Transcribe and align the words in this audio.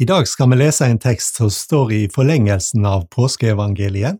I 0.00 0.04
dag 0.04 0.28
skal 0.28 0.50
vi 0.50 0.56
lese 0.56 0.86
en 0.86 0.98
tekst 0.98 1.34
som 1.34 1.50
står 1.50 1.90
i 1.92 2.08
forlengelsen 2.08 2.86
av 2.88 3.02
påskeevangeliet, 3.12 4.16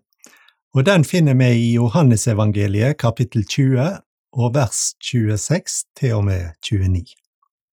og 0.77 0.85
den 0.85 1.07
finner 1.09 1.39
vi 1.41 1.47
i 1.57 1.71
Johannesevangeliet 1.73 2.99
kapittel 3.01 3.47
20 3.49 3.87
og 4.37 4.51
vers 4.59 4.81
26 5.01 5.79
til 5.97 6.19
og 6.19 6.27
med 6.27 6.51
29. 6.69 7.15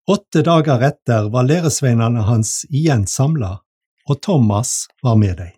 Åtte 0.08 0.46
dager 0.48 0.86
etter 0.88 1.28
var 1.34 1.50
læresveinene 1.50 2.24
hans 2.30 2.62
igjen 2.72 3.04
samla, 3.12 3.58
og 4.08 4.22
Thomas 4.24 4.88
var 5.04 5.20
med 5.20 5.36
dem. 5.44 5.52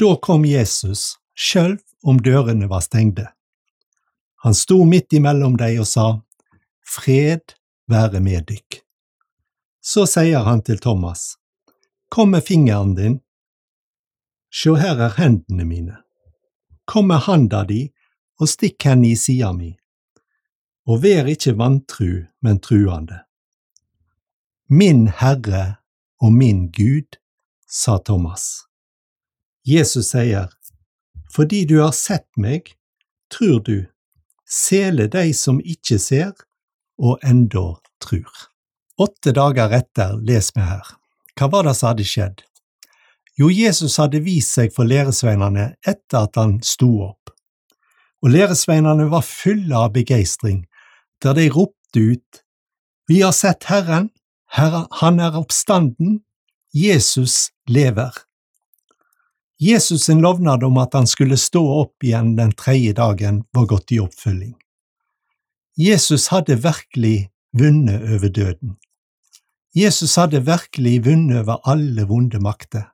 Da 0.00 0.14
kom 0.16 0.48
Jesus, 0.48 1.18
sjøl 1.36 1.76
om 2.00 2.16
dørene 2.16 2.72
var 2.72 2.80
stengde. 2.88 3.28
Han 4.40 4.56
sto 4.56 4.80
midt 4.88 5.12
imellom 5.12 5.60
dem 5.60 5.84
og 5.84 5.92
sa, 5.92 6.08
Fred 6.80 7.58
være 7.92 8.24
med 8.24 8.48
dykk. 8.48 8.85
Så 9.86 10.02
sier 10.10 10.42
han 10.42 10.62
til 10.66 10.78
Thomas, 10.82 11.36
Kom 12.10 12.30
med 12.30 12.42
fingeren 12.42 12.94
din, 12.94 13.20
sjå 14.50 14.72
her 14.80 14.98
er 14.98 15.12
hendene 15.14 15.66
mine. 15.66 15.98
Kom 16.90 17.06
med 17.10 17.22
handa 17.26 17.60
di 17.68 17.84
og 18.42 18.50
stikk 18.50 18.82
henne 18.88 19.12
i 19.12 19.18
sida 19.18 19.52
mi, 19.54 19.70
og 20.90 21.04
vær 21.04 21.30
ikke 21.30 21.54
vantru, 21.58 22.26
men 22.42 22.58
truende. 22.62 23.20
Min 24.66 25.06
Herre 25.06 25.78
og 26.18 26.34
min 26.34 26.66
Gud, 26.74 27.20
sa 27.70 27.98
Thomas. 27.98 28.66
Jesus 29.62 30.10
sier, 30.10 30.50
Fordi 31.30 31.64
du 31.64 31.78
har 31.78 31.94
sett 31.94 32.26
meg, 32.36 32.74
trur 33.30 33.62
du, 33.62 33.86
sele 34.46 35.06
de 35.06 35.30
som 35.34 35.62
ikke 35.62 35.98
ser, 36.02 36.34
og 36.98 37.18
enda 37.22 37.68
trur. 38.02 38.55
Åtte 38.98 39.32
dager 39.36 39.72
etter 39.76 40.16
les 40.24 40.50
vi 40.56 40.64
her. 40.64 40.86
Hva 41.36 41.50
var 41.52 41.66
det 41.66 41.74
som 41.76 41.90
hadde 41.90 42.06
skjedd? 42.08 42.42
Jo, 43.36 43.50
Jesus 43.52 43.98
hadde 44.00 44.22
vist 44.24 44.54
seg 44.56 44.72
for 44.72 44.88
læresveinene 44.88 45.74
etter 45.84 46.24
at 46.24 46.38
han 46.40 46.56
sto 46.64 46.88
opp, 47.04 47.32
og 48.24 48.32
læresveinene 48.32 49.10
var 49.12 49.26
fulle 49.28 49.76
av 49.76 49.92
begeistring, 49.92 50.64
der 51.20 51.36
de 51.36 51.50
ropte 51.52 52.00
ut, 52.00 52.42
Vi 53.08 53.20
har 53.20 53.32
sett 53.32 53.68
Herren, 53.70 54.10
Herre, 54.50 54.86
Han 54.90 55.20
er 55.20 55.36
oppstanden, 55.38 56.24
Jesus 56.74 57.52
lever. 57.68 58.10
Jesus 59.58 60.04
sin 60.04 60.20
lovnad 60.20 60.64
om 60.64 60.76
at 60.78 60.94
han 60.94 61.06
skulle 61.06 61.36
stå 61.36 61.62
opp 61.80 62.02
igjen 62.04 62.34
den 62.36 62.52
tredje 62.52 62.92
dagen, 62.92 63.44
var 63.52 63.66
gått 63.66 63.92
i 63.92 64.00
oppfylling. 64.00 64.56
Jesus 65.76 66.28
hadde 66.28 66.56
virkelig 66.56 67.30
vunnet 67.52 68.02
over 68.02 68.28
døden. 68.28 68.76
Jesus 69.76 70.14
hadde 70.16 70.40
virkelig 70.40 71.04
vunnet 71.04 71.42
over 71.42 71.60
alle 71.68 72.06
vonde 72.08 72.38
makter. 72.40 72.86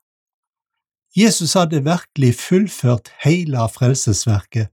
Jesus 1.14 1.52
hadde 1.55 1.84
virkelig 1.84 2.34
fullført 2.34 3.12
hele 3.22 3.69
frelsesverket 3.70 4.72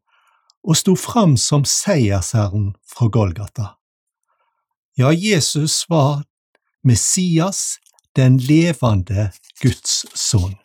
og 0.66 0.78
sto 0.80 0.96
fram 0.98 1.36
som 1.38 1.68
seiersherren 1.70 2.72
fra 2.88 3.12
Golgata. 3.14 3.76
Ja, 4.98 5.14
Jesus 5.14 5.86
var 5.90 6.24
Messias, 6.84 7.78
den 8.16 8.40
levende 8.42 9.30
Guds 9.62 10.02
sønn. 10.18 10.58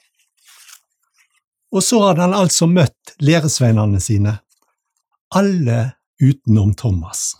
Og 1.74 1.82
så 1.82 2.00
hadde 2.06 2.24
han 2.24 2.34
altså 2.34 2.66
møtt 2.70 3.16
læresveinene 3.20 4.00
sine, 4.00 4.38
alle 5.34 5.92
utenom 6.22 6.72
Thomas. 6.74 7.34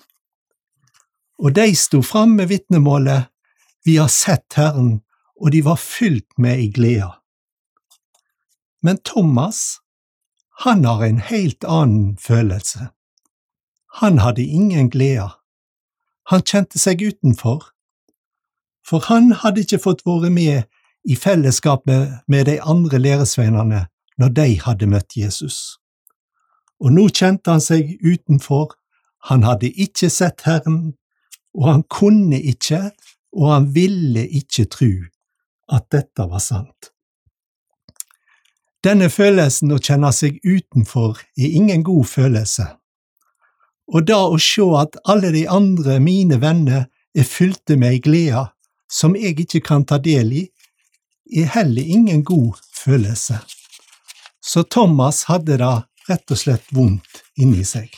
Og 1.38 1.55
de 1.56 1.72
sto 1.78 2.02
fram 2.02 2.36
med 2.36 2.52
vitnemålet 2.52 3.30
vi 3.85 3.97
har 3.97 4.09
sett 4.09 4.57
Herren, 4.57 5.01
og 5.41 5.53
de 5.53 5.65
var 5.65 5.77
fylt 5.77 6.39
med 6.39 6.61
i 6.61 6.71
gleda. 6.73 7.11
Men 8.83 8.99
Thomas, 9.05 9.81
han 10.65 10.85
har 10.85 11.05
en 11.05 11.19
helt 11.19 11.65
annen 11.65 12.17
følelse. 12.17 12.89
Han 14.00 14.19
hadde 14.19 14.44
ingen 14.44 14.91
glede. 14.91 15.31
Han 16.31 16.43
kjente 16.43 16.78
seg 16.78 17.03
utenfor, 17.03 17.65
for 18.84 19.05
han 19.09 19.33
hadde 19.33 19.65
ikke 19.65 19.83
fått 19.83 20.05
være 20.06 20.31
med 20.31 20.65
i 21.05 21.17
fellesskapet 21.17 22.25
med 22.28 22.47
de 22.49 22.61
andre 22.62 22.99
læresveinene 22.99 23.87
når 24.19 24.28
de 24.28 24.49
hadde 24.61 24.89
møtt 24.89 25.17
Jesus. 25.17 25.78
Og 26.81 26.93
nå 26.93 27.09
kjente 27.09 27.53
han 27.53 27.62
seg 27.65 27.97
utenfor, 28.05 28.75
han 29.28 29.44
hadde 29.44 29.73
ikke 29.81 30.11
sett 30.12 30.44
Herren, 30.49 30.94
og 31.55 31.69
han 31.71 31.84
kunne 31.89 32.41
ikke 32.41 32.91
og 33.34 33.50
han 33.53 33.69
ville 33.75 34.25
ikke 34.39 34.67
tru 34.71 34.93
at 35.72 35.89
dette 35.93 36.27
var 36.31 36.43
sant. 36.43 36.91
Denne 38.84 39.09
følelsen 39.09 39.72
å 39.72 39.81
kjenne 39.81 40.11
seg 40.12 40.41
utenfor 40.45 41.22
er 41.41 41.56
ingen 41.61 41.84
god 41.87 42.05
følelse, 42.11 42.67
og 43.93 44.06
da 44.09 44.21
å 44.28 44.37
sjå 44.41 44.69
at 44.81 44.99
alle 45.09 45.33
de 45.34 45.47
andre 45.49 45.99
mine 46.00 46.39
venner 46.41 46.87
er 47.15 47.28
fylte 47.28 47.77
med 47.81 47.97
ei 47.97 48.03
glede 48.05 48.47
som 48.91 49.17
jeg 49.17 49.39
ikke 49.44 49.62
kan 49.65 49.84
ta 49.89 49.99
del 50.03 50.33
i, 50.33 50.44
er 51.33 51.50
heller 51.56 51.83
ingen 51.97 52.23
god 52.25 52.61
følelse. 52.77 53.41
Så 54.44 54.62
Thomas 54.69 55.25
hadde 55.31 55.56
det 55.61 55.75
rett 56.09 56.31
og 56.31 56.39
slett 56.39 56.67
vondt 56.77 57.23
inni 57.41 57.65
seg. 57.65 57.89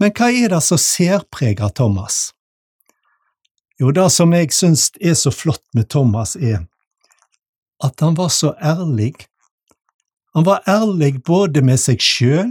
Men 0.00 0.14
hva 0.16 0.30
er 0.32 0.54
det 0.54 0.62
som 0.64 0.80
særpreger 0.80 1.68
Thomas? 1.76 2.30
Jo, 3.80 3.90
det 3.96 4.10
som 4.12 4.34
jeg 4.36 4.52
syns 4.52 4.90
er 5.00 5.14
så 5.16 5.30
flott 5.32 5.64
med 5.72 5.88
Thomas, 5.88 6.34
er 6.36 6.66
at 7.80 8.00
han 8.04 8.16
var 8.18 8.28
så 8.28 8.52
ærlig. 8.60 9.14
Han 10.34 10.44
var 10.44 10.60
ærlig 10.68 11.22
både 11.24 11.62
med 11.64 11.80
seg 11.80 12.02
sjøl, 12.04 12.50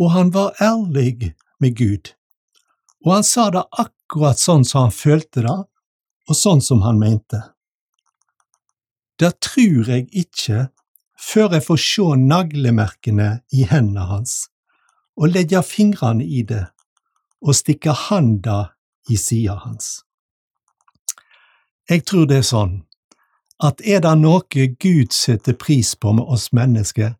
og 0.00 0.12
han 0.14 0.32
var 0.32 0.56
ærlig 0.64 1.34
med 1.60 1.76
Gud. 1.76 2.14
Og 3.04 3.18
han 3.18 3.26
sa 3.26 3.50
det 3.52 3.66
akkurat 3.68 4.40
sånn 4.40 4.64
som 4.64 4.86
han 4.86 4.96
følte 4.96 5.44
det, 5.44 5.58
og 6.24 6.38
sånn 6.40 6.64
som 6.64 6.80
han 6.86 6.96
mente. 6.98 7.42
Det 9.20 9.34
tror 9.44 9.92
jeg 9.92 10.08
ikke 10.08 10.70
før 11.20 11.52
jeg 11.52 11.66
får 11.68 11.82
se 11.84 12.08
naglemerkene 12.24 13.28
i 13.52 13.68
hendene 13.68 14.08
hans, 14.08 14.48
og 15.20 15.36
legge 15.36 15.60
fingrene 15.62 16.24
i 16.24 16.42
det, 16.48 16.64
og 17.44 17.60
stikke 17.60 17.92
handa 18.08 18.72
i 19.12 19.20
sida 19.20 19.60
hans. 19.66 20.03
Jeg 21.90 22.06
tror 22.08 22.24
det 22.24 22.38
er 22.40 22.46
sånn 22.48 22.76
at 23.64 23.82
er 23.84 24.00
det 24.00 24.14
noe 24.16 24.66
Gud 24.80 25.12
setter 25.12 25.52
pris 25.52 25.92
på 26.00 26.14
med 26.16 26.24
oss 26.24 26.48
mennesker, 26.56 27.14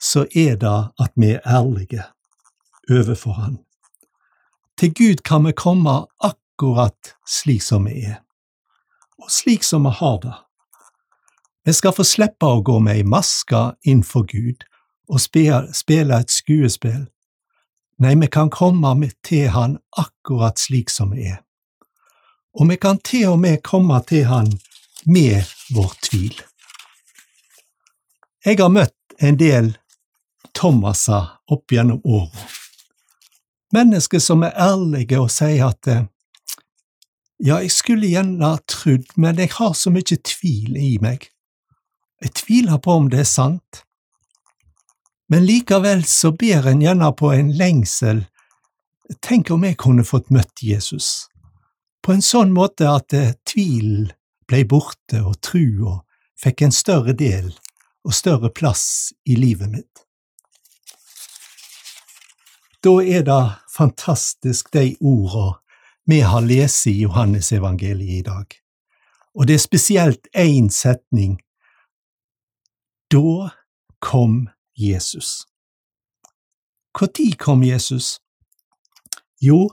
så 0.00 0.26
er 0.36 0.58
det 0.60 0.74
at 1.00 1.12
vi 1.16 1.30
er 1.32 1.46
ærlige 1.48 2.04
overfor 2.90 3.32
Han. 3.40 3.58
Til 4.76 4.92
Gud 4.94 5.22
kan 5.24 5.46
vi 5.46 5.52
komme 5.56 6.04
akkurat 6.20 7.14
slik 7.26 7.62
som 7.62 7.88
vi 7.88 8.04
er, 8.04 8.20
og 9.18 9.30
slik 9.32 9.64
som 9.64 9.88
vi 9.88 9.94
har 9.96 10.18
det. 10.20 10.34
Vi 11.64 11.72
skal 11.72 11.96
få 11.96 12.04
slippe 12.04 12.44
å 12.44 12.60
gå 12.60 12.76
med 12.84 13.00
ei 13.00 13.06
maske 13.08 13.62
innfor 13.88 14.26
Gud 14.28 14.66
og 15.08 15.20
spille 15.20 16.20
et 16.20 16.30
skuespill. 16.30 17.06
Nei, 18.04 18.14
vi 18.20 18.28
kan 18.28 18.50
komme 18.50 19.10
til 19.24 19.48
Han 19.48 19.78
akkurat 19.96 20.60
slik 20.60 20.90
som 20.90 21.16
vi 21.16 21.30
er 21.32 21.40
og 22.54 22.70
vi 22.70 22.76
kan 22.76 22.98
til 23.02 23.34
og 23.34 23.40
med 23.42 23.62
komme 23.66 24.00
til 24.08 24.26
Han 24.30 24.50
med 25.04 25.44
vår 25.74 25.92
tvil. 26.06 26.34
Jeg 28.44 28.60
har 28.60 28.70
møtt 28.70 29.16
en 29.18 29.38
del 29.40 29.74
Thomaser 30.54 31.32
opp 31.50 31.72
gjennom 31.72 32.00
åra. 32.04 32.46
Mennesker 33.74 34.22
som 34.22 34.44
er 34.46 34.54
ærlige 34.54 35.18
og 35.18 35.32
sier 35.34 35.66
at 35.66 35.88
ja, 37.42 37.58
jeg 37.58 37.72
skulle 37.74 38.08
gjerne 38.08 38.46
ha 38.46 38.60
trodd, 38.70 39.08
men 39.16 39.40
jeg 39.42 39.50
har 39.56 39.74
så 39.74 39.90
mye 39.90 40.20
tvil 40.22 40.78
i 40.78 40.94
meg. 41.02 41.26
Jeg 42.22 42.36
tviler 42.38 42.78
på 42.78 42.94
om 43.00 43.10
det 43.10 43.24
er 43.24 43.28
sant. 43.28 43.82
Men 45.28 45.42
likevel 45.48 46.04
så 46.06 46.30
ber 46.38 46.68
en 46.70 46.84
gjerne 46.84 47.10
på 47.18 47.32
en 47.34 47.50
lengsel. 47.58 48.22
Tenk 49.24 49.50
om 49.50 49.66
jeg 49.66 49.80
kunne 49.80 50.06
fått 50.06 50.30
møtt 50.32 50.62
Jesus 50.62 51.26
på 52.04 52.12
en 52.12 52.22
sånn 52.22 52.52
måte 52.52 52.88
at 52.90 53.14
eh, 53.16 53.32
tvilen 53.48 54.10
blei 54.48 54.64
borte 54.68 55.22
og 55.24 55.38
trua 55.40 56.02
fikk 56.40 56.66
en 56.66 56.74
større 56.74 57.14
del 57.16 57.48
og 58.04 58.12
større 58.12 58.50
plass 58.52 59.14
i 59.24 59.38
livet 59.40 59.70
mitt. 59.72 60.02
Da 62.84 62.98
er 63.00 63.24
det 63.24 63.42
fantastisk 63.72 64.68
de 64.76 64.90
orda 65.00 65.54
vi 66.04 66.20
har 66.20 66.44
lest 66.44 66.84
i 66.90 66.98
Johannesevangeliet 67.00 68.18
i 68.18 68.26
dag, 68.26 68.52
og 69.32 69.48
det 69.48 69.56
er 69.56 69.62
spesielt 69.62 70.28
én 70.36 70.68
setning. 70.68 71.38
Da 73.08 73.48
kom 74.04 74.50
Jesus. 74.76 75.46
Når 77.00 77.32
kom 77.40 77.64
Jesus? 77.64 78.20
Jo, 79.40 79.70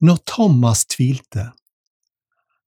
når 0.00 0.18
Thomas 0.26 0.82
tvilte 0.90 1.52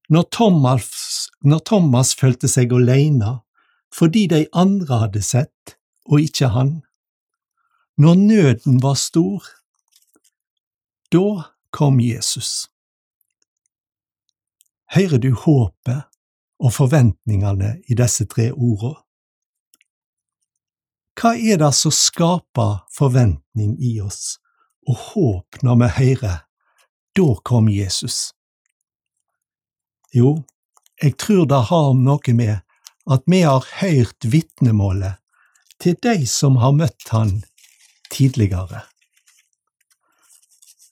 når 0.10 0.28
Thomas 0.32 1.24
når 1.44 1.60
Thomas 1.68 2.14
følte 2.16 2.48
seg 2.48 2.74
alene 2.74 3.40
fordi 3.94 4.26
de 4.32 4.46
andre 4.58 5.04
hadde 5.04 5.22
sett, 5.22 5.76
og 6.10 6.24
ikke 6.24 6.48
han. 6.50 6.72
Når 8.02 8.16
nøden 8.18 8.80
var 8.82 8.96
stor, 8.98 9.46
da 11.14 11.44
kom 11.70 12.00
Jesus. 12.02 12.66
Hører 14.96 15.22
du 15.22 15.30
håpet 15.38 16.10
og 16.58 16.74
forventningene 16.74 17.76
i 17.86 17.94
disse 17.94 18.26
tre 18.26 18.50
ordene? 18.50 18.98
Hva 21.14 21.36
er 21.38 21.62
det 21.62 21.70
som 21.78 21.94
skaper 21.94 22.80
forventning 22.90 23.76
i 23.78 24.00
oss 24.02 24.40
og 24.90 24.98
håp 25.14 25.62
når 25.62 25.78
vi 25.84 25.90
hører 26.00 26.40
da 27.14 27.28
kom 27.46 27.70
Jesus? 27.70 28.34
Jo, 30.14 30.44
jeg 31.02 31.18
tror 31.18 31.48
det 31.50 31.62
har 31.70 31.94
noe 31.98 32.34
med 32.38 32.62
at 33.14 33.24
vi 33.28 33.42
har 33.42 33.66
hørt 33.82 34.28
vitnemålet 34.30 35.20
til 35.82 35.98
de 36.06 36.28
som 36.30 36.60
har 36.62 36.76
møtt 36.78 37.10
han 37.12 37.42
tidligere. 38.14 38.84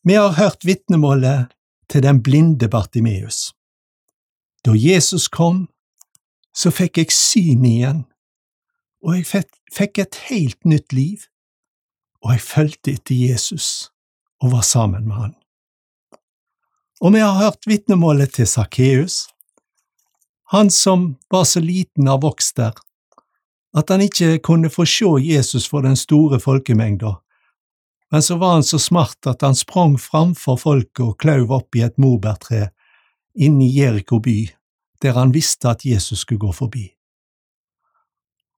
Vi 0.03 0.17
har 0.17 0.33
hørt 0.39 0.65
vitnemålet 0.65 1.53
til 1.89 2.03
den 2.03 2.23
blinde 2.23 2.67
Bartimeus. 2.67 3.53
Da 4.65 4.73
Jesus 4.75 5.27
kom, 5.27 5.67
så 6.53 6.71
fikk 6.73 6.97
jeg 6.97 7.13
syn 7.15 7.65
igjen, 7.65 8.01
og 9.05 9.17
jeg 9.17 9.45
fikk 9.73 10.01
et 10.01 10.17
helt 10.29 10.65
nytt 10.65 10.93
liv, 10.93 11.27
og 12.21 12.35
jeg 12.35 12.45
fulgte 12.45 12.97
etter 12.97 13.15
Jesus 13.15 13.91
og 14.41 14.51
var 14.57 14.65
sammen 14.65 15.07
med 15.07 15.15
han. 15.15 15.35
Og 17.01 17.13
vi 17.13 17.19
har 17.19 17.33
hørt 17.33 17.65
vitnemålet 17.65 18.33
til 18.37 18.45
Sakkeus, 18.47 19.25
han 20.51 20.69
som 20.69 21.15
var 21.33 21.47
så 21.49 21.59
liten 21.63 22.05
av 22.07 22.19
vokst 22.21 22.59
der, 22.59 22.75
at 23.73 23.89
han 23.89 24.03
ikke 24.05 24.35
kunne 24.45 24.69
få 24.69 24.85
se 24.85 25.09
Jesus 25.23 25.65
for 25.71 25.81
den 25.81 25.95
store 25.97 26.37
folkemengda, 26.39 27.15
men 28.11 28.21
så 28.21 28.37
var 28.37 28.53
han 28.53 28.65
så 28.67 28.77
smart 28.79 29.27
at 29.27 29.41
han 29.41 29.55
sprang 29.55 29.95
framfor 29.97 30.59
folket 30.61 31.01
og 31.05 31.17
klauv 31.23 31.53
opp 31.55 31.79
i 31.79 31.81
et 31.87 31.97
morbærtre 31.97 32.67
inne 33.33 33.65
i 33.65 33.71
Jeriko 33.79 34.19
by, 34.19 34.51
der 35.01 35.17
han 35.17 35.33
visste 35.33 35.71
at 35.71 35.85
Jesus 35.85 36.21
skulle 36.21 36.43
gå 36.43 36.51
forbi. 36.53 36.83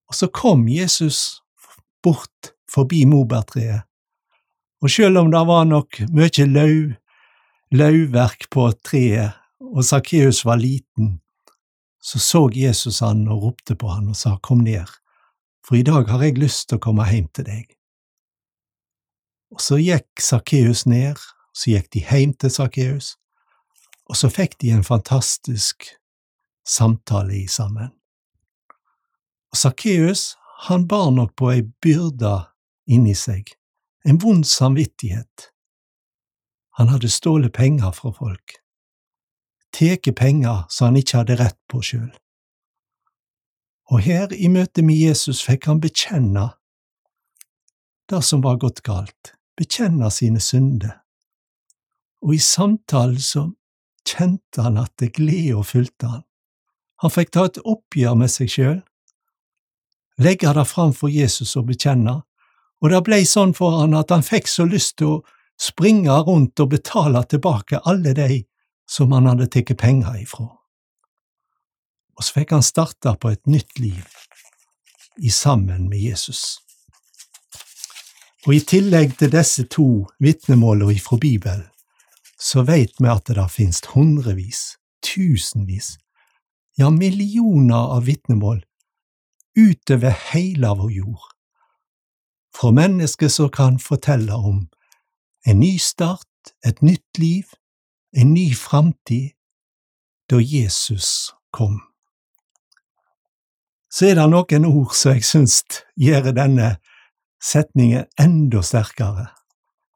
Og 0.09 0.17
så 0.19 0.27
kom 0.27 0.67
Jesus 0.67 1.39
bort 2.03 2.51
forbi 2.67 3.05
morbærtreet, 3.05 3.87
og 4.83 4.91
selv 4.91 5.21
om 5.21 5.31
det 5.31 5.45
var 5.47 5.63
nok 5.63 6.01
mye 6.11 6.49
lauv, 6.49 6.91
lauvverk 7.73 8.49
på 8.53 8.67
treet, 8.85 9.33
og 9.73 9.85
Sakkeus 9.85 10.43
var 10.45 10.59
liten, 10.61 11.19
så 12.01 12.19
så 12.19 12.49
Jesus 12.53 12.99
han 12.99 13.23
og 13.27 13.43
ropte 13.43 13.75
på 13.79 13.89
han 13.89 14.11
og 14.11 14.17
sa 14.17 14.35
kom 14.43 14.61
ned, 14.61 14.89
for 15.65 15.79
i 15.79 15.85
dag 15.87 16.05
har 16.11 16.21
jeg 16.21 16.37
lyst 16.37 16.67
til 16.69 16.77
å 16.77 16.83
komme 16.83 17.07
hjem 17.09 17.29
til 17.33 17.47
deg. 17.47 17.71
Og 19.53 19.61
så 19.63 19.79
gikk 19.81 20.21
Sakkeus 20.21 20.83
ned, 20.85 21.17
så 21.53 21.73
gikk 21.73 21.89
de 21.95 22.03
hjem 22.05 22.35
til 22.37 22.53
Sakkeus, 22.53 23.15
og 24.05 24.19
så 24.19 24.29
fikk 24.29 24.59
de 24.61 24.73
en 24.75 24.85
fantastisk 24.85 25.87
samtale 26.67 27.39
i 27.39 27.47
sammen. 27.49 27.89
Og 29.53 29.57
Sakkeus, 29.57 30.35
han 30.67 30.85
bar 30.87 31.09
nok 31.15 31.33
på 31.39 31.49
ei 31.55 31.65
byrde 31.81 32.35
inni 32.85 33.15
seg, 33.17 33.49
en 34.05 34.21
vond 34.21 34.45
samvittighet. 34.45 35.52
Han 36.79 36.89
hadde 36.89 37.09
stjålet 37.09 37.53
penger 37.53 37.91
fra 37.93 38.11
folk 38.11 38.63
teke 39.73 40.13
penger 40.13 40.63
som 40.69 40.91
han 40.91 40.99
ikke 41.01 41.21
hadde 41.21 41.39
rett 41.41 41.59
på 41.71 41.81
sjøl. 41.85 42.11
Og 43.91 44.03
her, 44.05 44.31
i 44.31 44.47
møte 44.49 44.85
med 44.85 44.97
Jesus, 44.97 45.43
fikk 45.43 45.67
han 45.69 45.81
bekjenne 45.83 46.51
det 48.11 48.21
som 48.25 48.43
var 48.43 48.59
gått 48.61 48.83
galt, 48.85 49.33
bekjenne 49.57 50.09
sine 50.11 50.41
synder. 50.43 50.99
Og 52.23 52.35
i 52.37 52.41
samtalen 52.41 53.19
så 53.19 53.47
kjente 54.07 54.63
han 54.63 54.79
at 54.79 54.93
det 54.99 55.13
gleda 55.17 55.63
fulgte 55.67 56.09
han. 56.09 56.25
Han 57.03 57.11
fikk 57.11 57.33
ta 57.35 57.47
et 57.49 57.59
oppgjør 57.59 58.15
med 58.19 58.31
seg 58.31 58.51
sjøl, 58.51 58.81
legge 60.23 60.53
det 60.55 60.67
fram 60.69 60.93
for 60.95 61.11
Jesus 61.11 61.55
og 61.59 61.67
bekjenne, 61.71 62.21
og 62.83 62.91
det 62.91 63.01
blei 63.07 63.23
sånn 63.27 63.55
for 63.55 63.79
han 63.79 63.95
at 63.97 64.11
han 64.11 64.23
fikk 64.23 64.49
så 64.51 64.67
lyst 64.67 64.97
til 64.99 65.17
å 65.17 65.21
springe 65.59 66.11
rundt 66.27 66.59
og 66.59 66.73
betale 66.73 67.23
tilbake 67.29 67.81
alle 67.85 68.13
de 68.17 68.43
som 68.89 69.11
han 69.15 69.29
hadde 69.29 69.47
tatt 69.53 69.77
penger 69.79 70.19
ifra. 70.21 70.49
Og 72.13 72.25
så 72.25 72.39
fikk 72.39 72.53
han 72.53 72.65
starta 72.65 73.15
på 73.17 73.31
et 73.33 73.45
nytt 73.49 73.79
liv 73.79 74.03
i 75.17 75.29
sammen 75.29 75.89
med 75.89 76.01
Jesus. 76.01 76.59
Og 78.45 78.57
i 78.57 78.63
tillegg 78.67 79.15
til 79.17 79.31
disse 79.31 79.63
to 79.71 80.05
vitnemålene 80.19 80.97
ifra 80.97 81.17
Bibelen, 81.17 81.69
så 82.39 82.65
veit 82.67 82.97
vi 82.99 83.07
at 83.07 83.29
det 83.31 83.45
finnes 83.53 83.79
hundrevis, 83.93 84.75
tusenvis, 85.05 85.95
ja 86.75 86.89
millioner 86.89 87.93
av 87.95 88.05
vitnemål 88.09 88.63
utover 89.55 90.15
hele 90.33 90.73
vår 90.75 90.91
jord, 90.91 91.25
fra 92.55 92.71
mennesker 92.73 93.29
som 93.31 93.51
kan 93.53 93.79
fortelle 93.79 94.35
om 94.35 94.65
en 95.45 95.59
ny 95.59 95.77
start, 95.79 96.27
et 96.65 96.81
nytt 96.81 97.19
liv, 97.19 97.43
en 98.13 98.33
ny 98.33 98.53
framtid 98.55 99.33
da 100.29 100.39
Jesus 100.39 101.33
kom. 101.51 101.81
Så 103.91 104.09
er 104.09 104.17
det 104.17 104.27
noen 104.31 104.65
ord 104.65 104.95
som 104.97 105.13
jeg 105.13 105.25
syns 105.27 105.59
gjør 105.99 106.31
denne 106.33 106.75
setningen 107.43 108.07
enda 108.19 108.63
sterkere, 108.65 109.27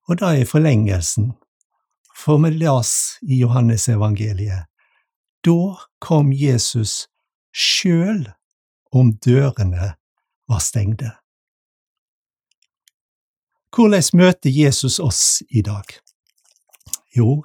og 0.08 0.20
det 0.20 0.34
er 0.42 0.50
forlengelsen, 0.50 1.32
for 2.16 2.42
vi 2.44 2.52
las 2.60 3.18
i 3.24 3.40
Johannesevangeliet, 3.42 4.68
da 5.46 5.62
kom 6.04 6.34
Jesus 6.34 7.08
sjøl 7.56 8.28
om 8.92 9.14
dørene 9.24 9.94
var 10.48 10.62
stengte. 10.64 11.14
Hvordan 13.76 14.04
møter 14.14 14.50
Jesus 14.50 15.00
oss 15.00 15.44
i 15.50 15.62
dag? 15.62 15.86
Jo, 17.18 17.44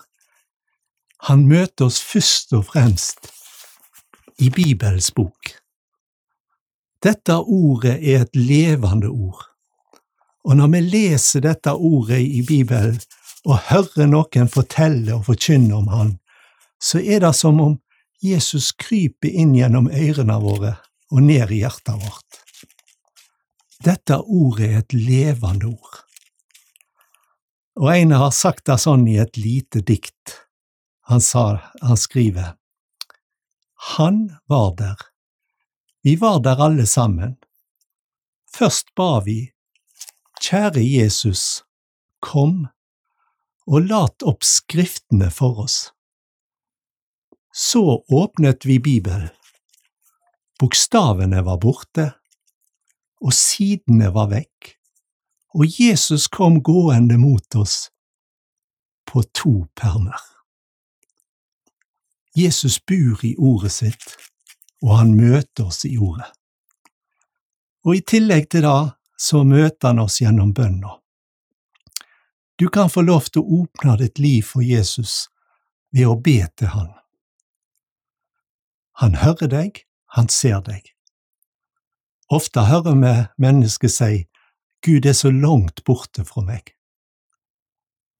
han 1.29 1.47
møter 1.49 1.87
oss 1.87 2.01
først 2.03 2.53
og 2.57 2.67
fremst 2.71 3.31
i 4.43 4.51
Bibelens 4.51 5.11
bok. 5.15 5.53
Dette 7.03 7.37
ordet 7.37 7.99
er 7.99 8.23
et 8.23 8.37
levende 8.37 9.11
ord, 9.11 9.43
og 10.45 10.57
når 10.57 10.71
vi 10.75 10.81
leser 10.81 11.43
dette 11.43 11.75
ordet 11.75 12.21
i 12.23 12.43
Bibelen 12.47 13.01
og 13.45 13.59
hører 13.71 14.07
noen 14.11 14.51
fortelle 14.51 15.15
og 15.17 15.27
forkynne 15.27 15.75
om 15.75 15.89
Han, 15.91 16.13
så 16.83 16.99
er 16.99 17.23
det 17.23 17.35
som 17.39 17.61
om 17.63 17.77
Jesus 18.23 18.71
kryper 18.79 19.31
inn 19.31 19.55
gjennom 19.59 19.91
ørene 19.91 20.39
våre 20.43 20.77
og 21.11 21.23
ned 21.23 21.51
i 21.51 21.63
hjertet 21.63 21.99
vårt. 21.99 22.39
Dette 23.83 24.19
ordet 24.23 24.69
er 24.71 24.79
et 24.83 24.95
levende 24.95 25.73
ord. 25.75 26.03
Og 27.81 27.89
en 27.97 28.13
har 28.13 28.33
sagt 28.37 28.67
det 28.69 28.79
sånn 28.83 29.07
i 29.09 29.17
et 29.23 29.39
lite 29.41 29.81
dikt. 29.81 30.37
Han, 31.09 31.21
sa, 31.21 31.61
han 31.81 31.97
skriver, 31.97 32.55
Han 33.97 34.37
var 34.47 34.75
der. 34.77 35.01
Vi 36.03 36.17
var 36.17 36.41
der 36.45 36.61
alle 36.61 36.87
sammen. 36.87 37.37
Først 38.53 38.95
ba 38.95 39.21
vi, 39.25 39.53
Kjære 40.43 40.83
Jesus, 40.83 41.63
kom 42.21 42.67
og 43.67 43.87
lat 43.87 44.25
opp 44.27 44.43
Skriftene 44.45 45.31
for 45.31 45.63
oss. 45.65 45.93
Så 47.55 48.03
åpnet 48.11 48.67
vi 48.67 48.79
Bibelen. 48.83 49.31
Bokstavene 50.61 51.43
var 51.47 51.59
borte, 51.63 52.09
og 53.23 53.35
sidene 53.35 54.11
var 54.15 54.31
vekk, 54.33 54.75
og 55.55 55.81
Jesus 55.81 56.29
kom 56.29 56.63
gående 56.63 57.19
mot 57.19 57.55
oss 57.55 57.91
på 59.13 59.23
to 59.23 59.67
permer. 59.75 60.21
Jesus 62.35 62.79
bor 62.81 63.25
i 63.25 63.35
ordet 63.37 63.73
sitt, 63.73 64.17
og 64.83 64.97
han 64.99 65.13
møter 65.17 65.69
oss 65.69 65.85
i 65.85 65.99
ordet. 65.99 66.31
Og 67.85 67.99
i 67.99 68.01
tillegg 68.01 68.49
til 68.51 68.65
det 68.65 68.95
så 69.21 69.43
møter 69.45 69.91
han 69.91 70.01
oss 70.03 70.21
gjennom 70.23 70.55
bønna. 70.57 70.97
Du 72.57 72.69
kan 72.69 72.91
få 72.91 73.03
lov 73.05 73.29
til 73.29 73.43
å 73.43 73.63
åpne 73.63 73.99
ditt 74.01 74.19
liv 74.23 74.47
for 74.47 74.65
Jesus 74.65 75.27
ved 75.93 76.09
å 76.09 76.17
be 76.17 76.41
til 76.57 76.73
han. 76.73 76.91
Han 79.03 79.19
hører 79.21 79.51
deg, 79.51 79.85
han 80.17 80.29
ser 80.29 80.61
deg. 80.65 80.93
Ofte 82.33 82.65
hører 82.69 82.97
vi 82.97 83.15
mennesker 83.43 83.91
si 83.93 84.13
Gud 84.83 85.07
er 85.07 85.15
så 85.15 85.31
langt 85.31 85.85
borte 85.87 86.25
fra 86.27 86.43
meg. 86.43 86.75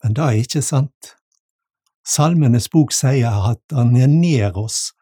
Men 0.03 0.15
det 0.15 0.23
er 0.25 0.41
ikke 0.43 0.63
sant. 0.63 1.15
Salmenes 2.07 2.69
bok 2.71 2.95
sier 2.95 3.51
at 3.51 3.63
han 3.75 3.95
er 3.99 4.11
nær 4.11 4.59
oss, 4.59 4.93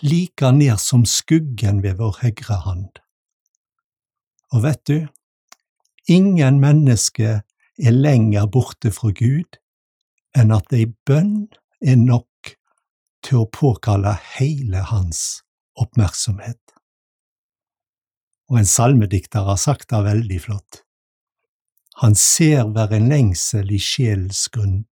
like 0.00 0.50
ned 0.56 0.80
som 0.80 1.04
skuggen 1.08 1.82
ved 1.84 1.98
vår 2.00 2.18
høyre 2.22 2.58
hand. 2.64 3.00
Og 4.52 4.64
vet 4.64 4.82
du, 4.88 4.98
ingen 6.08 6.60
menneske 6.60 7.40
er 7.42 7.96
lenger 7.96 8.48
borte 8.52 8.92
fra 8.92 9.12
Gud 9.16 9.58
enn 10.36 10.52
at 10.52 10.72
ei 10.76 10.86
bønn 11.08 11.48
er 11.84 11.98
nok 12.00 12.54
til 13.24 13.42
å 13.42 13.50
påkalle 13.52 14.14
hele 14.36 14.84
hans 14.88 15.42
oppmerksomhet. 15.80 16.60
Og 18.52 18.60
en 18.60 18.68
salmedikter 18.68 19.44
har 19.48 19.60
sagt 19.60 19.88
det 19.92 20.02
veldig 20.04 20.40
flott. 20.44 20.82
Han 22.00 22.14
ser 22.14 22.64
hver 22.72 22.94
en 22.96 23.08
lengsel 23.12 23.72
i 23.72 23.78
sjelens 23.80 24.46
grunn, 24.52 24.84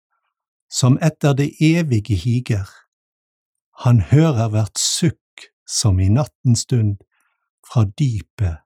som 0.70 0.98
etter 1.02 1.34
det 1.38 1.50
evige 1.64 2.16
higer. 2.16 2.68
Han 3.84 4.02
hører 4.12 4.50
hvert 4.52 4.78
sukk 4.78 5.48
som 5.66 6.00
i 6.00 6.10
nattens 6.12 6.66
stund 6.66 7.00
fra 7.66 7.86
dypet 7.86 8.60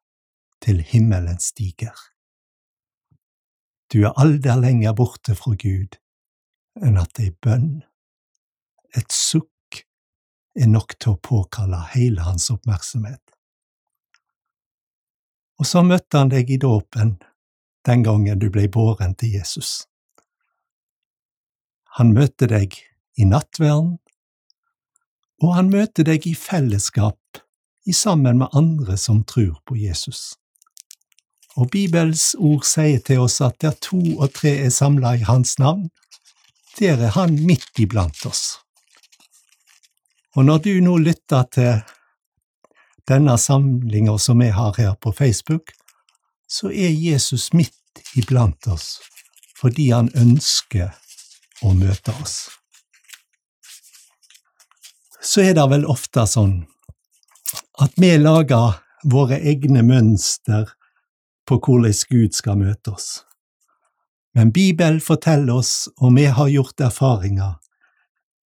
til 0.65 0.81
himmelen 0.83 1.39
stiger. 1.41 1.95
Du 3.93 4.03
er 4.03 4.17
alder 4.19 4.59
lenger 4.59 4.97
borte 4.97 5.37
fra 5.39 5.55
Gud 5.55 6.01
enn 6.83 6.97
at 6.99 7.21
ei 7.23 7.31
bønn, 7.31 7.85
et 8.99 9.13
sukk, 9.15 9.51
er 10.59 10.67
nok 10.71 10.97
til 10.99 11.15
å 11.15 11.21
påkalle 11.23 11.81
hele 11.93 12.23
hans 12.27 12.49
oppmerksomhet. 12.51 13.23
Og 15.59 15.67
så 15.67 15.83
møtte 15.87 16.19
han 16.19 16.31
deg 16.31 16.51
i 16.51 16.59
dåpen 16.63 17.17
den 17.87 18.03
gangen 18.03 18.39
du 18.39 18.49
ble 18.51 18.69
båren 18.69 19.15
til 19.15 19.37
Jesus. 19.37 19.85
Han 21.99 22.15
møter 22.17 22.51
deg 22.51 22.79
i 23.15 23.27
nattverden, 23.29 23.99
og 25.43 25.53
han 25.55 25.69
møter 25.71 26.07
deg 26.09 26.27
i 26.27 26.35
fellesskap 26.35 27.43
i 27.85 27.93
sammen 27.93 28.41
med 28.41 28.57
andre 28.57 28.97
som 28.99 29.23
tror 29.29 29.61
på 29.69 29.77
Jesus. 29.77 30.35
Og 31.55 31.69
Bibels 31.71 32.33
ord 32.35 32.65
sier 32.67 33.03
til 33.05 33.23
oss 33.23 33.39
at 33.45 33.61
der 33.63 33.77
to 33.85 34.01
og 34.17 34.33
tre 34.35 34.57
er 34.65 34.73
samla 34.75 35.15
i 35.15 35.27
Hans 35.29 35.59
navn, 35.63 35.91
der 36.81 36.99
er 36.99 37.15
Han 37.15 37.39
midt 37.47 37.79
iblant 37.79 38.27
oss. 38.27 38.59
Og 40.35 40.45
når 40.45 40.59
du 40.59 40.73
nå 40.83 40.97
lytter 40.99 41.45
til 41.55 41.85
denne 43.07 43.37
samlinga 43.39 44.17
som 44.19 44.41
vi 44.41 44.49
har 44.51 44.75
her 44.79 44.95
på 44.99 45.13
Facebook, 45.13 45.71
så 46.47 46.71
er 46.71 46.91
Jesus 46.91 47.53
midt 47.53 48.05
iblant 48.17 48.67
oss 48.67 48.99
fordi 49.55 49.87
han 49.95 50.11
ønsker 50.19 50.91
å 51.65 51.71
møte 51.79 52.13
oss. 52.21 52.35
Så 55.25 55.41
er 55.41 55.55
det 55.57 55.65
vel 55.71 55.87
ofte 55.89 56.27
sånn 56.29 56.59
at 57.81 57.95
vi 57.97 58.11
lager 58.19 58.83
våre 59.09 59.39
egne 59.41 59.85
mønster 59.87 60.69
på 61.49 61.59
hvordan 61.65 61.97
Gud 62.11 62.37
skal 62.37 62.61
møte 62.61 62.93
oss. 62.93 63.09
Men 64.35 64.51
Bibelen 64.53 65.01
forteller 65.01 65.63
oss, 65.63 65.89
og 66.03 66.17
vi 66.17 66.27
har 66.27 66.51
gjort 66.51 66.81
erfaringer, 66.83 67.55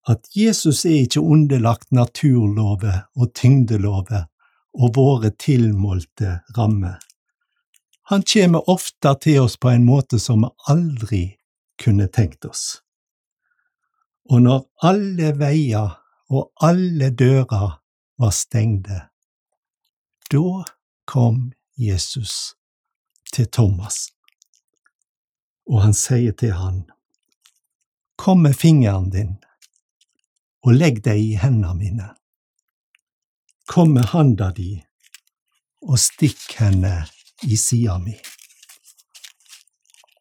at 0.09 0.29
Jesus 0.37 0.85
er 0.85 1.05
ikke 1.05 1.25
underlagt 1.25 1.91
naturlover 1.93 3.07
og 3.17 3.33
tyngdelover 3.35 4.27
og 4.79 4.95
våre 4.97 5.31
tilmålte 5.35 6.39
rammer. 6.57 6.99
Han 8.11 8.23
kommer 8.23 8.71
ofte 8.71 9.15
til 9.21 9.43
oss 9.43 9.59
på 9.61 9.69
en 9.69 9.83
måte 9.85 10.17
som 10.19 10.47
vi 10.47 10.49
aldri 10.73 11.23
kunne 11.83 12.07
tenkt 12.09 12.47
oss. 12.49 12.81
Og 14.33 14.41
når 14.47 14.63
alle 14.89 15.35
veier 15.37 15.99
og 16.33 16.49
alle 16.65 17.11
dører 17.13 17.75
var 18.17 18.33
stengte, 18.33 19.03
da 20.33 20.65
kom 21.05 21.51
Jesus 21.77 22.55
til 23.33 23.51
Thomas, 23.53 24.09
og 25.69 25.85
han 25.85 25.93
sier 25.93 26.33
til 26.33 26.57
han, 26.57 26.87
Kom 28.17 28.41
med 28.43 28.57
fingeren 28.57 29.13
din 29.13 29.37
og 30.65 30.73
legg 30.75 31.05
deg 31.05 31.21
i 31.21 31.37
hendene 31.39 31.77
mine. 31.77 32.09
Kom 33.69 33.93
med 33.95 34.09
handa 34.11 34.49
di 34.57 34.73
og 35.85 36.01
stikk 36.03 36.57
henne 36.59 37.05
i 37.43 37.57
sida 37.57 37.99
mi. 37.99 38.17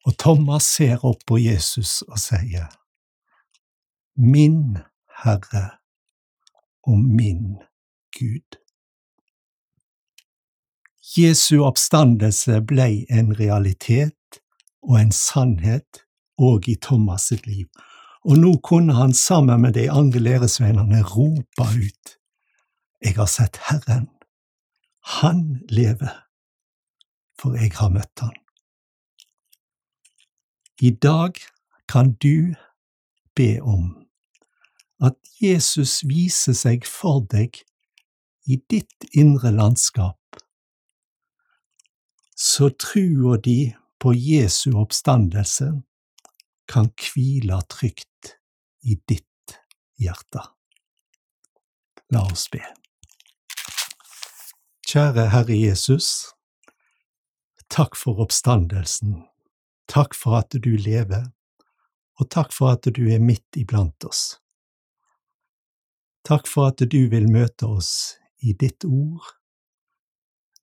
Og 0.07 0.15
Thomas 0.17 0.63
ser 0.77 1.03
opp 1.05 1.25
på 1.27 1.39
Jesus 1.41 2.01
og 2.07 2.19
sier, 2.21 2.69
Min 4.17 4.77
Herre 5.23 5.65
og 6.87 6.99
min 7.03 7.57
Gud. 8.15 8.57
Jesu 11.17 11.63
oppstandelse 11.65 12.61
blei 12.67 13.05
en 13.09 13.33
realitet 13.39 14.41
og 14.81 14.99
en 15.01 15.11
sannhet 15.11 16.03
òg 16.37 16.69
i 16.69 16.75
Thomas 16.81 17.29
sitt 17.31 17.47
liv, 17.47 17.67
og 18.27 18.37
nå 18.41 18.53
kunne 18.63 18.95
han 18.97 19.13
sammen 19.13 19.61
med 19.61 19.75
de 19.77 19.87
andre 19.91 20.19
læresveinene 20.19 21.01
rope 21.03 21.67
ut, 21.73 22.13
Jeg 23.05 23.13
har 23.15 23.25
sett 23.25 23.59
Herren, 23.69 24.09
Han 25.21 25.61
lever 25.69 26.26
for 27.37 27.57
jeg 27.57 27.73
har 27.77 27.93
møtt 27.93 28.23
han. 28.23 28.35
I 30.81 30.91
dag 30.91 31.39
kan 31.89 32.13
du 32.21 32.53
be 33.35 33.57
om 33.61 33.93
at 35.01 35.17
Jesus 35.41 36.01
viser 36.09 36.53
seg 36.57 36.85
for 36.89 37.21
deg 37.29 37.61
i 38.49 38.57
ditt 38.69 39.09
indre 39.13 39.51
landskap, 39.51 40.39
så 42.37 42.69
trua 42.69 43.37
di 43.41 43.73
på 43.99 44.13
Jesu 44.13 44.71
oppstandelse 44.77 45.71
kan 46.69 46.89
hvile 47.01 47.59
trygt 47.69 48.37
i 48.85 48.97
ditt 49.09 49.57
hjerte. 49.97 50.43
La 52.13 52.23
oss 52.29 52.47
be. 52.53 52.61
Kjære 54.87 55.27
Herre 55.33 55.57
Jesus. 55.57 56.36
Takk 57.69 57.95
for 57.95 58.19
oppstandelsen. 58.23 59.23
Takk 59.87 60.15
for 60.15 60.37
at 60.39 60.55
du 60.63 60.69
lever, 60.77 61.31
og 62.19 62.29
takk 62.31 62.53
for 62.55 62.75
at 62.75 62.87
du 62.95 63.03
er 63.11 63.23
midt 63.23 63.59
iblant 63.59 64.03
oss. 64.07 64.37
Takk 66.27 66.47
for 66.47 66.71
at 66.71 66.83
du 66.91 67.01
vil 67.11 67.27
møte 67.31 67.67
oss 67.67 68.17
i 68.43 68.53
ditt 68.53 68.85
ord, 68.85 69.23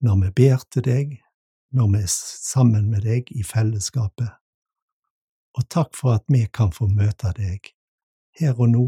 når 0.04 0.20
vi 0.23 0.30
ber 0.42 0.64
til 0.73 0.84
deg, 0.84 1.14
når 1.73 1.92
vi 1.92 2.02
er 2.04 2.11
sammen 2.11 2.90
med 2.92 3.06
deg 3.08 3.32
i 3.32 3.44
fellesskapet, 3.46 4.32
og 5.54 5.68
takk 5.73 5.94
for 5.96 6.18
at 6.18 6.28
vi 6.28 6.44
kan 6.52 6.73
få 6.75 6.88
møte 6.90 7.32
deg 7.38 7.73
her 8.40 8.56
og 8.58 8.73
nå, 8.75 8.87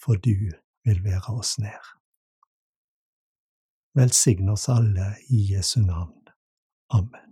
for 0.00 0.20
du 0.20 0.52
vil 0.86 1.02
være 1.04 1.34
oss 1.34 1.58
nær. 1.58 1.99
Velsign 3.94 4.48
oss 4.48 4.68
alle 4.68 5.16
i 5.28 5.52
Jesu 5.52 5.80
navn. 5.80 6.22
Amen. 6.92 7.29